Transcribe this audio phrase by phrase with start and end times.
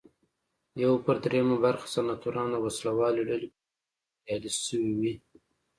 [0.83, 5.13] یو پر درېیمه برخه سناتوران د وسله والې ډلې په ملاتړ بریالي شوي وي.